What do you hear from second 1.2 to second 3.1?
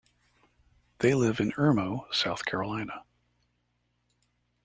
in Irmo, South Carolina.